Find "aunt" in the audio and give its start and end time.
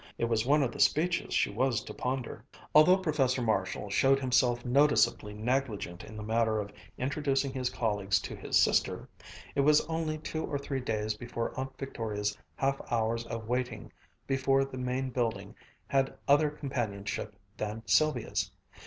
11.55-11.77